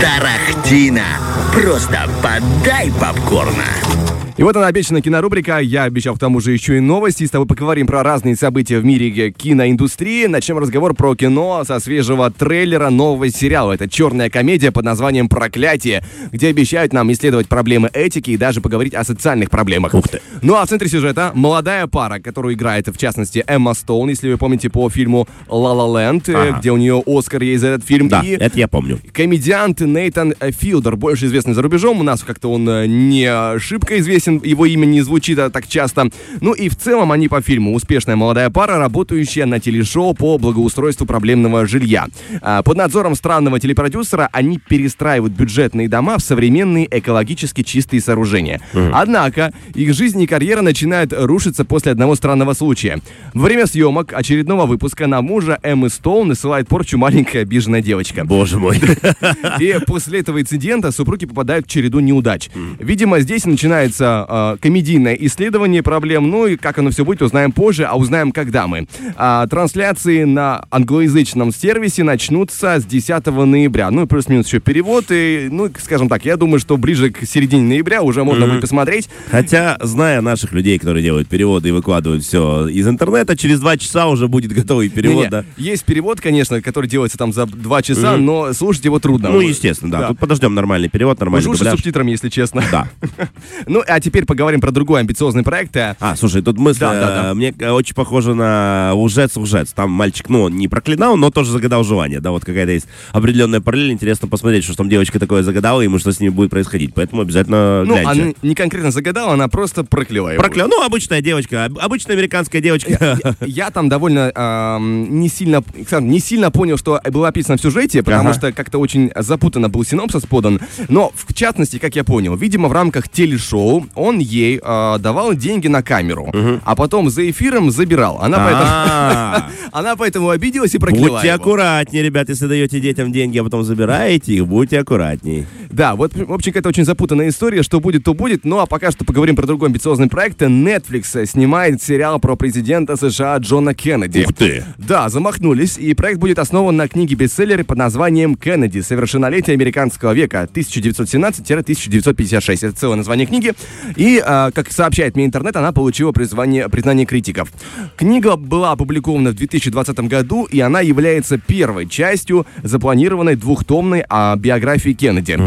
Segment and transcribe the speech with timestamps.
[0.00, 1.18] Тарахтина.
[1.52, 4.15] Просто подай попкорна.
[4.36, 5.60] И вот она обещанная кинорубрика.
[5.60, 7.24] Я обещал к тому же еще и новости.
[7.24, 10.26] С тобой поговорим про разные события в мире киноиндустрии.
[10.26, 13.72] Начнем разговор про кино со свежего трейлера нового сериала.
[13.72, 18.92] Это черная комедия под названием «Проклятие», где обещают нам исследовать проблемы этики и даже поговорить
[18.92, 19.94] о социальных проблемах.
[19.94, 20.20] Ух ты.
[20.42, 24.36] Ну а в центре сюжета молодая пара, которую играет, в частности, Эмма Стоун, если вы
[24.36, 26.58] помните по фильму «Ла Ла Ленд», Ага.
[26.58, 28.08] где у нее Оскар есть за этот фильм.
[28.10, 29.00] Да, И это я помню.
[29.14, 34.25] Комедиант Нейтан Филдер, больше известный за рубежом, у нас как-то он э, не шибко известен,
[34.30, 36.10] его имя не звучит а, так часто.
[36.40, 41.06] Ну и в целом они по фильму успешная молодая пара, работающая на телешоу по благоустройству
[41.06, 42.08] проблемного жилья.
[42.42, 48.60] А, Под надзором странного телепродюсера они перестраивают бюджетные дома в современные экологически чистые сооружения.
[48.92, 53.00] Однако их жизнь и карьера начинают рушиться после одного странного случая.
[53.34, 58.24] Во время съемок очередного выпуска на мужа Эммы Стоун насылает порчу маленькая обиженная девочка.
[58.24, 58.80] Боже мой.
[59.60, 62.48] И после этого инцидента супруги попадают в череду неудач.
[62.78, 66.30] Видимо, здесь начинается э, комедийное исследование проблем.
[66.30, 68.86] Ну и как оно все будет, узнаем позже, а узнаем, когда мы.
[69.16, 73.90] А, трансляции на англоязычном сервисе начнутся с 10 ноября.
[73.90, 75.06] Ну и плюс-минус еще перевод.
[75.10, 79.08] И, ну, скажем так, я думаю, что ближе к середине ноября уже можно будет посмотреть.
[79.30, 84.06] Хотя, зная наших людей, которые делают переводы и выкладывают все из интернета, через два часа
[84.06, 85.44] уже будет готовый перевод, да.
[85.56, 89.30] Есть перевод, конечно, который делается там за два часа, но слушать его трудно.
[89.30, 90.00] Ну, естественно, да.
[90.00, 90.08] Да.
[90.08, 92.62] Тут подождем нормальный перевод, нормальный Лучше с субтитрами, если честно.
[92.70, 92.88] Да.
[93.66, 95.74] Ну, а теперь поговорим про другой амбициозный проект.
[95.76, 97.30] э, А, слушай, тут мысль Да, да, да.
[97.30, 99.72] э, мне э, очень похоже на лжец-лжец.
[99.74, 102.20] Там мальчик, ну, не проклинал, но тоже загадал желание.
[102.20, 103.90] Да, вот какая-то есть определенная параллель.
[103.92, 106.94] Интересно посмотреть, что там девочка такое загадала, ему что с ними будет происходить.
[106.94, 108.22] Поэтому обязательно Ну, гляньте.
[108.22, 110.40] она не конкретно загадала, она просто прокляла его.
[110.40, 110.68] Проклял.
[110.68, 113.18] Ну, обычная девочка, об- обычная американская девочка.
[113.40, 115.64] Я там довольно ам, не сильно,
[116.00, 118.38] не сильно понял, что было описано в сюжете, потому Ага.
[118.38, 120.60] что как-то очень запутанно был синопсис подан.
[120.88, 125.68] Но в частности, как я понял, видимо, в рамках телешоу он ей а, давал деньги
[125.68, 126.32] на камеру,
[126.64, 128.18] а потом за эфиром забирал.
[128.20, 131.36] Она поэтому, А, она поэтому обиделась и прокляла Будьте его.
[131.36, 135.46] аккуратнее, ребят, если даете детям деньги, а потом забираете их, будьте аккуратней.
[135.70, 137.62] Да, вот, в общем, какая-то очень запутанная история.
[137.62, 138.44] Что будет, то будет.
[138.44, 140.40] Ну, а пока что поговорим про другой амбициозный проект.
[140.40, 144.24] Netflix снимает сериал про президента США Джона Кеннеди.
[144.26, 144.64] Ух ты.
[144.78, 148.80] Да, замахнулись, и проект будет основан на книге-бестселлере под названием «Кеннеди.
[148.80, 152.66] Совершеннолетие американского века 1917-1956».
[152.66, 153.52] Это целое название книги.
[153.94, 157.52] И, а, как сообщает мне интернет, она получила призвание, признание критиков.
[157.96, 164.92] Книга была опубликована в 2020 году, и она является первой частью запланированной двухтомной а, биографии
[164.92, 165.38] Кеннеди.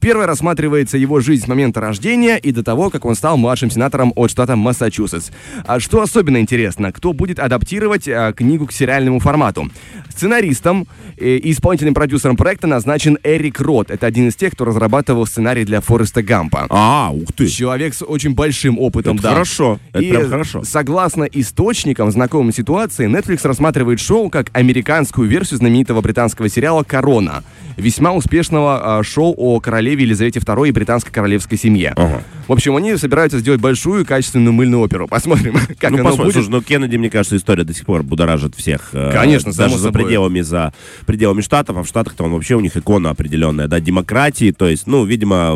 [0.00, 4.12] Первой рассматривается его жизнь с момента рождения и до того, как он стал младшим сенатором
[4.16, 5.30] от штата Массачусетс.
[5.64, 9.70] А что особенно интересно, кто будет адаптировать а, книгу к сериальному формату?
[10.08, 10.86] Сценаристом
[11.16, 13.90] э, и исполнительным продюсером проекта назначен Эрик Рот.
[13.90, 16.66] Это один из тех, кто разрабатывал сценарий для Фореста Гампа.
[16.68, 17.48] А, ух ты.
[17.48, 19.30] Человек с очень большим опытом, Это да.
[19.30, 19.78] хорошо.
[19.92, 20.62] Это И, прям хорошо.
[20.64, 27.42] Согласно источникам, знакомым ситуации, Netflix рассматривает шоу как американскую версию знаменитого британского сериала «Корона»,
[27.76, 31.92] весьма успешного а, шоу о королеве Елизавете II и британской королевской семье.
[31.96, 32.22] Ага.
[32.48, 35.08] В общем, они собираются сделать большую качественную мыльную оперу.
[35.08, 36.24] Посмотрим, как ну, оно посмотрим.
[36.24, 36.34] будет.
[36.34, 38.90] Слушай, ну, Кеннеди, мне кажется, история до сих пор будоражит всех.
[38.92, 40.02] э, Конечно, Даже за собой.
[40.02, 40.72] пределами, за
[41.06, 44.86] пределами Штатов, а в Штатах-то он вообще у них икона определенная, да, демократии, то есть,
[44.86, 45.52] ну, видимо,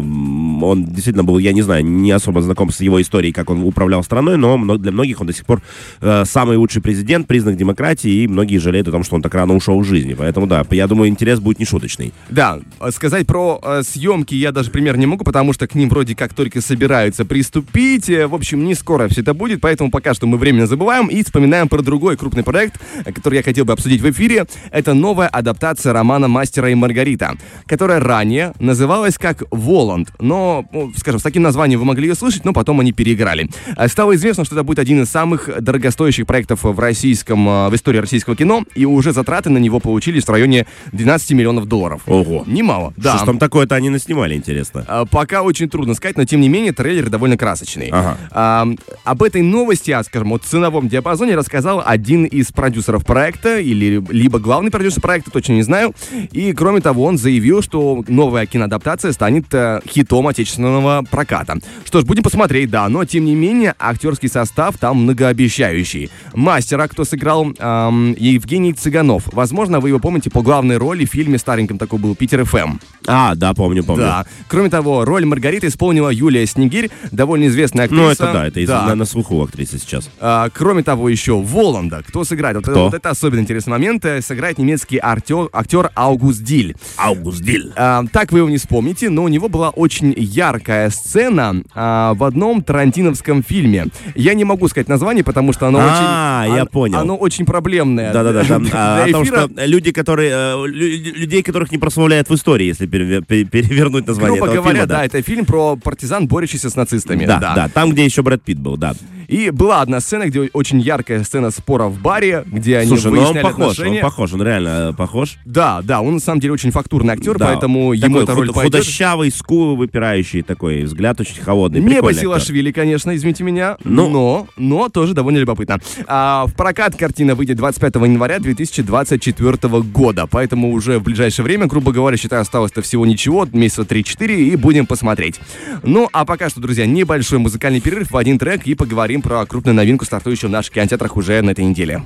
[0.65, 4.03] он действительно был, я не знаю, не особо знаком с его историей, как он управлял
[4.05, 5.63] страной, но для многих он до сих пор
[6.01, 9.55] э, самый лучший президент, признак демократии, и многие жалеют о том, что он так рано
[9.55, 10.15] ушел из жизни.
[10.15, 12.13] Поэтому, да, я думаю, интерес будет нешуточный.
[12.31, 15.89] Да, э, сказать про э, съемки я даже пример не могу, потому что к ним
[15.89, 16.76] вроде как только собираются
[17.25, 18.09] приступить.
[18.11, 21.23] Э, В общем, не скоро все это будет, поэтому пока что мы временно забываем и
[21.23, 24.47] вспоминаем про другой крупный проект, э, который я хотел бы обсудить в эфире.
[24.71, 31.21] Это новая адаптация романа «Мастера и Маргарита», которая ранее называлась как «Воланд», но, ну, скажем,
[31.21, 33.49] с таким названием вы могли ее слышать, но потом они переиграли.
[33.77, 37.99] Э, Стало известно, что это будет один из самых дорогостоящих проектов в российском, в истории
[37.99, 42.03] российского кино, и уже затраты на него получились в районе 12 миллионов долларов.
[42.07, 42.45] Ого.
[42.47, 43.17] Немало, да.
[43.17, 45.07] Что ж там такое-то они наснимали, интересно?
[45.11, 47.89] Пока очень трудно сказать, но тем не менее трейлер довольно красочный.
[47.93, 48.19] Ага.
[48.31, 48.69] А,
[49.05, 54.39] об этой новости, а, скажем, о ценовом диапазоне рассказал один из продюсеров проекта, или либо
[54.39, 55.95] главный продюсер проекта, точно не знаю.
[56.33, 61.59] И кроме того, он заявил, что новая киноадаптация станет э, хитом отечественного проката.
[61.85, 66.11] Что ж, будем посмотреть, да, но тем не менее актерский состав там многообещающий.
[66.35, 69.25] Мастера, кто сыграл эм, Евгений Цыганов.
[69.33, 72.79] Возможно, вы его помните по главной роли в фильме стареньком такой был Питер ФМ.
[73.07, 74.05] А, да, помню, помню.
[74.05, 74.27] Да.
[74.49, 78.03] Кроме того, роль Маргариты исполнила Юлия Снегирь, довольно известная актриса.
[78.03, 80.11] Ну, это да, это из- на, слуху актриса сейчас.
[80.21, 82.03] А, кроме того, еще Воланда.
[82.07, 82.57] Кто сыграет?
[82.57, 82.85] Вот, Кто?
[82.87, 84.05] вот это особенно интересный момент.
[84.05, 86.75] Э, Сыграет немецкий актер, актер Аугуст Диль.
[86.97, 87.73] Аугуст Диль.
[87.77, 92.25] А, так вы его не вспомните, но у него была очень яркая сцена а, в
[92.25, 93.87] одном тарантиновском фильме.
[94.15, 96.55] Я не могу сказать название, потому что оно А, очень...
[96.57, 96.99] я он- понял.
[96.99, 98.13] Оно очень проблемное.
[98.13, 98.43] Да-да-да,
[98.73, 102.87] а, о том, что люди, которые, э, лю- людей, которых не прославляют в истории, если
[102.87, 106.77] переве- пере- перевернуть название Грубо этого говоря, фильма, да, это фильм про партизан, борющийся с
[106.77, 107.27] нацистами.
[107.27, 108.95] Да, да, там, где еще Брэд Питт был, да.
[109.29, 113.11] И была одна сцена, где очень яркая сцена спора в баре, где они Слушай, ну
[113.13, 113.97] он выясняли похож, отношения.
[113.99, 115.37] он похож, он реально э, похож.
[115.45, 117.47] Да, да, он на самом деле очень фактурный актер, Да.
[117.47, 118.81] поэтому ему Такой эта роль худ- пойдет.
[118.81, 121.81] худощавый, скулы выпирающий такой, взгляд очень холодный.
[121.81, 122.01] Не.
[122.03, 124.09] Басилашвили, конечно, извините меня, Ну.
[124.09, 125.81] но, но тоже довольно любопытно.
[126.07, 131.93] А, в прокат картина выйдет 25 января 2024 года, поэтому уже в ближайшее время, грубо
[131.93, 135.41] говоря, считаю, осталось-то всего ничего, месяца 3-4, и будем посмотреть.
[135.83, 139.75] Ну, а пока что, друзья, небольшой музыкальный перерыв в один трек, и поговорим про крупную
[139.75, 142.03] новинку, стартующую в наших кинотеатрах уже на этой неделе.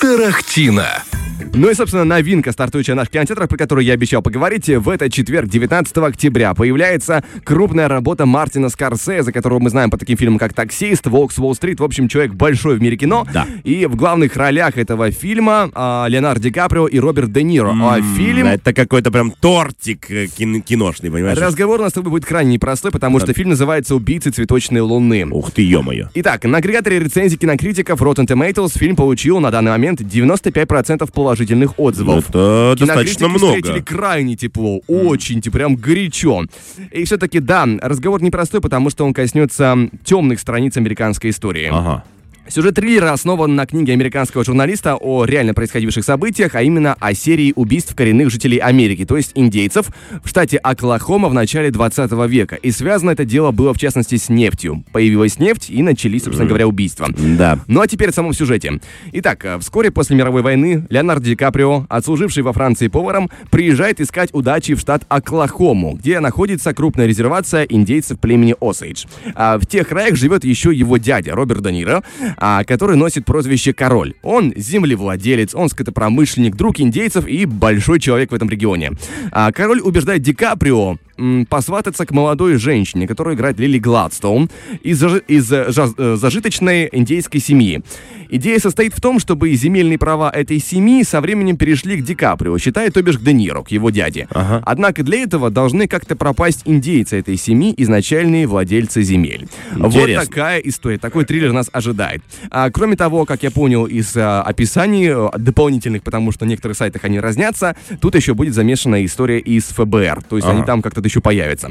[0.00, 1.02] Тарахтина.
[1.54, 5.12] Ну и, собственно, новинка, стартующая в наших кинотеатрах, про которую я обещал поговорить, в этот
[5.12, 10.54] четверг, 19 октября, появляется крупная работа Мартина Скорсезе, которого мы знаем по таким фильмам, как
[10.54, 11.80] «Таксист», «Волк с Уолл-стрит».
[11.80, 13.26] В общем, человек большой в мире кино.
[13.32, 13.46] Да.
[13.64, 17.74] И в главных ролях этого фильма а, Леонардо Ди Каприо и Роберт Де Ниро.
[17.80, 18.46] А фильм...
[18.46, 21.38] Это какой-то прям тортик э, кин- киношный, понимаешь?
[21.38, 25.26] Разговор у нас с тобой будет крайне непростой, потому что фильм называется «Убийцы цветочной луны».
[25.30, 26.08] Ух ты, ё-моё.
[26.14, 32.28] Итак, на агрегаторе рецензий кинокритиков Rotten Tomatoes фильм получил на данный момент 95% положительных отзывов.
[32.30, 33.84] Это Кинокритики достаточно встретили много.
[33.84, 36.44] крайне тепло, очень те- прям горячо.
[36.92, 41.68] И все-таки, да, разговор непростой, потому что он коснется темных страниц американской истории.
[41.72, 42.04] Ага.
[42.48, 47.52] Сюжет триллера основан на книге американского журналиста о реально происходивших событиях, а именно о серии
[47.56, 49.88] убийств коренных жителей Америки, то есть индейцев,
[50.22, 52.54] в штате Оклахома в начале 20 века.
[52.56, 54.84] И связано это дело было, в частности, с нефтью.
[54.92, 57.08] Появилась нефть, и начались, собственно говоря, убийства.
[57.10, 57.58] Да.
[57.66, 58.80] Ну а теперь о самом сюжете.
[59.12, 64.30] Итак, э, вскоре после мировой войны Леонардо Ди Каприо, отслуживший во Франции поваром, приезжает искать
[64.32, 69.06] удачи в штат Оклахому, где находится крупная резервация индейцев племени Осейдж.
[69.34, 72.04] А в тех краях живет еще его дядя Роберт Де Ниро,
[72.36, 74.14] а, который носит прозвище Король.
[74.22, 78.92] Он землевладелец, он скотопромышленник, друг индейцев и большой человек в этом регионе.
[79.32, 80.98] А Король убеждает Ди Каприо
[81.48, 84.50] посвататься к молодой женщине, которую играет Лили Гладстоун,
[84.82, 87.82] из, из э, жаз- э, зажиточной индейской семьи.
[88.28, 92.58] Идея состоит в том, чтобы земельные права этой семьи со временем перешли к Ди Каприо,
[92.58, 94.26] считая, то бишь, к Де Ниро, к его дяде.
[94.30, 94.62] Ага.
[94.66, 99.46] Однако для этого должны как-то пропасть индейцы этой семьи, изначальные владельцы земель.
[99.74, 100.26] Вот Интересно.
[100.26, 102.22] такая история, такой триллер нас ожидает.
[102.50, 106.76] А, кроме того, как я понял из а, описаний э, дополнительных, потому что на некоторых
[106.76, 110.56] сайтах они разнятся, тут еще будет замешана история из ФБР, то есть Ага.
[110.56, 111.70] они там как-то еще появятся.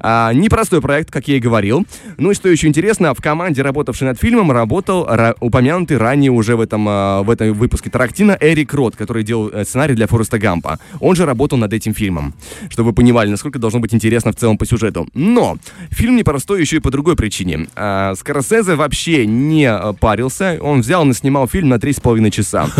[0.00, 1.86] А, непростой проект, как я и говорил.
[2.18, 6.56] Ну и что еще интересно, в команде, работавшей над фильмом, работал ра- упомянутый ранее уже
[6.56, 10.38] в этом, а, в этом выпуске Тарактина Эрик Рот, который делал э, сценарий для Фореста
[10.38, 10.78] Гампа.
[11.00, 12.34] Он же работал над этим фильмом,
[12.68, 15.08] чтобы вы понимали, насколько должно быть интересно в целом по сюжету.
[15.14, 15.56] Но
[15.90, 17.68] фильм непростой еще и по другой причине.
[17.76, 22.68] А, Скорсезе вообще не э, парился, он взял и снимал фильм на 3,5 часа.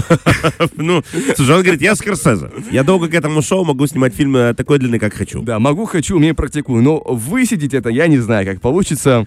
[0.77, 1.03] Ну,
[1.37, 2.51] слушай, он говорит, я Скорсезе.
[2.71, 5.43] Я долго к этому шоу могу снимать фильмы такой длины, как хочу.
[5.43, 6.83] Да, могу, хочу, умею, практикую.
[6.83, 9.27] Но высидеть это я не знаю, как получится.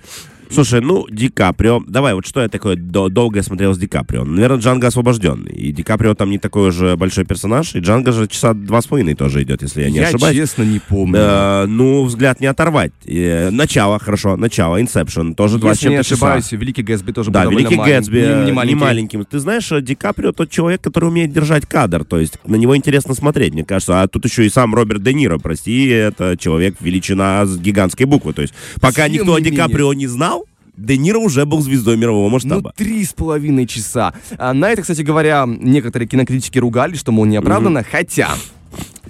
[0.51, 4.23] Слушай, ну, Ди Каприо, давай, вот что я такое до- долго смотрел с Ди Каприо?
[4.23, 5.51] Наверное, Джанго освобожденный.
[5.53, 8.87] И Ди Каприо там не такой уже большой персонаж, и Джанго же часа два с
[8.87, 10.37] половиной тоже идет, если я не я ошибаюсь.
[10.37, 11.17] честно не помню.
[11.19, 12.91] Э, ну, взгляд не оторвать.
[13.05, 16.15] Э, начало, хорошо, начало, Инсепшн, тоже два с чем-то часа.
[16.15, 19.25] ошибаюсь, Великий Гэтсби тоже Да, был Великий Гэтсби не- не не, маленьким.
[19.25, 22.75] Ты знаешь, э, Ди Каприо тот человек, который умеет держать кадр, то есть на него
[22.77, 24.01] интересно смотреть, мне кажется.
[24.01, 28.33] А тут еще и сам Роберт Де Ниро, прости, это человек величина с гигантской буквы.
[28.33, 29.55] То есть пока Тем никто о Ди.
[29.55, 30.44] Каприо не знал,
[30.77, 32.73] Де Ниро уже был звездой мирового Ну, масштаба.
[32.75, 34.13] три с половиной часа.
[34.37, 38.29] А на это, кстати говоря, некоторые кинокритики ругали, что, мол, неоправданно, хотя...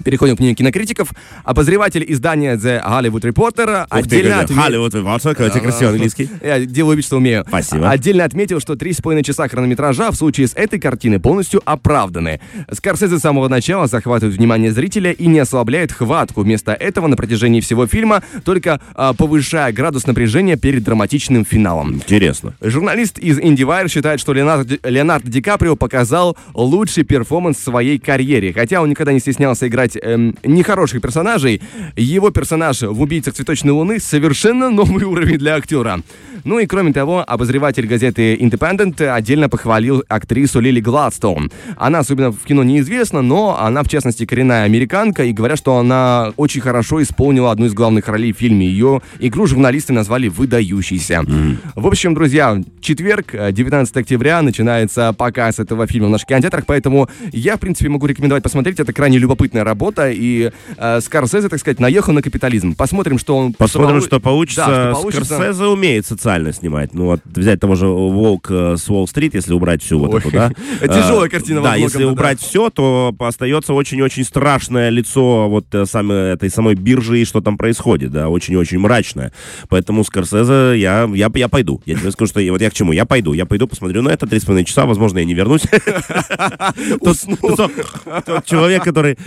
[0.06, 1.10] Переходим к мнению кинокритиков.
[1.42, 6.30] Обозреватель издания The Hollywood Reporter Ух отдельно какой отме- Холливуд, Вивалшо, какой красивый английский.
[6.40, 7.44] Я делаю вид, что умею.
[7.48, 7.90] Спасибо.
[7.90, 12.40] Отдельно отметил, что три с половиной часа хронометража в случае с этой картины полностью оправданы.
[12.70, 16.42] Скорсезе с самого начала захватывает внимание зрителя и не ослабляет хватку.
[16.42, 21.94] Вместо этого на протяжении всего фильма только а, повышая градус напряжения перед драматичным финалом.
[21.94, 22.54] Интересно.
[22.60, 27.98] Журналист из IndieWire считает, что Леонардо, Ди- Леонардо Ди Каприо показал лучший перформанс в своей
[27.98, 28.52] карьере.
[28.52, 31.60] Хотя он никогда не стеснялся играть сказать, эм, нехороших персонажей,
[31.96, 36.00] его персонаж в «Убийцах цветочной луны» совершенно новый уровень для актера.
[36.44, 41.50] Ну и кроме того, обозреватель газеты Independent отдельно похвалил актрису Лили Гладстоун.
[41.76, 46.32] Она особенно в кино неизвестна, но она, в частности, коренная американка, и говорят, что она
[46.36, 48.66] очень хорошо исполнила одну из главных ролей в фильме.
[48.66, 51.14] Ее игру журналисты назвали выдающейся.
[51.14, 51.56] Mm-hmm.
[51.74, 57.56] В общем, друзья, четверг, 19 октября, начинается показ этого фильма в наших кинотеатрах, поэтому я,
[57.56, 58.78] в принципе, могу рекомендовать посмотреть.
[58.78, 62.74] Это крайне любопытная работа, и э, Скорсезе, так сказать, наехал на капитализм.
[62.74, 63.52] Посмотрим, что он...
[63.52, 64.66] Посмотрим, что получится.
[64.66, 65.34] Да, что получится.
[65.34, 66.94] Скорсезе умеет социально снимать.
[66.94, 70.50] Ну вот взять того же «Волк э, с Уолл-стрит», если убрать всю вот эту, да?
[70.80, 71.62] Тяжелая картина.
[71.62, 77.20] Да, если убрать все, то остается очень-очень страшное лицо вот э, самой, этой самой биржи
[77.20, 79.32] и что там происходит, да, очень-очень мрачное.
[79.68, 81.82] Поэтому Скорсезе я, я, я пойду.
[81.86, 82.92] Я тебе скажу, что вот я к чему?
[82.92, 83.32] Я пойду.
[83.32, 85.62] Я пойду, посмотрю на это 3,5 часа, возможно, я не вернусь.
[88.24, 89.18] Тот человек, который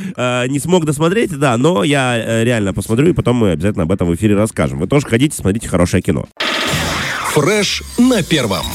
[0.43, 3.91] э, не смог досмотреть, да, но я э, реально посмотрю, и потом мы обязательно об
[3.91, 4.79] этом в эфире расскажем.
[4.79, 6.25] Вы тоже ходите, смотрите хорошее кино.
[7.33, 8.65] Фреш на первом.